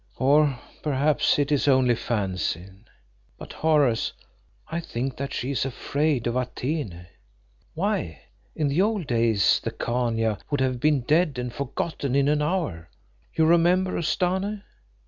Or 0.17 0.59
perhaps 0.81 1.37
it 1.37 1.51
is 1.51 1.67
only 1.67 1.93
fancy. 1.93 2.67
But, 3.37 3.53
Horace, 3.53 4.13
I 4.67 4.79
think 4.79 5.15
that 5.17 5.31
she 5.31 5.51
is 5.51 5.63
afraid 5.63 6.25
of 6.25 6.35
Atene. 6.35 7.05
Why, 7.75 8.23
in 8.55 8.67
the 8.69 8.81
old 8.81 9.05
days 9.05 9.61
the 9.63 9.69
Khania 9.69 10.39
would 10.49 10.59
have 10.59 10.79
been 10.79 11.01
dead 11.01 11.37
and 11.37 11.53
forgotten 11.53 12.15
in 12.15 12.27
an 12.29 12.41
hour 12.41 12.89
you 13.35 13.45
remember 13.45 13.95
Ustane?" 13.95 14.63